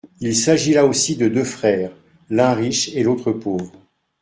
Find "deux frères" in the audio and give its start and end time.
1.27-1.91